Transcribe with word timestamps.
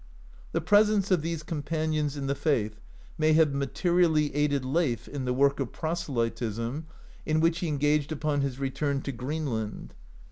The 0.51 0.61
presence 0.61 1.11
of 1.11 1.21
these 1.21 1.43
companions 1.43 2.17
in 2.17 2.25
the 2.25 2.33
faith 2.33 2.79
may 3.19 3.33
have 3.33 3.53
materially 3.53 4.33
aided 4.33 4.65
Leif 4.65 5.07
in 5.07 5.25
the 5.25 5.31
work 5.33 5.59
of 5.59 5.71
proselytism, 5.73 6.87
in 7.23 7.39
which 7.39 7.59
he 7.59 7.67
engaged 7.67 8.11
upon 8.11 8.41
his 8.41 8.57
return 8.57 9.03
to 9.03 9.11
Greenland. 9.11 9.93